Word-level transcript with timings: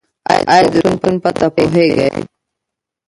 ایا 0.53 0.59
د 0.71 0.73
روغتون 0.85 1.15
پته 1.23 1.47
پوهیږئ؟ 1.55 2.11